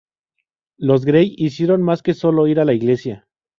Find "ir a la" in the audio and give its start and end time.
2.47-2.73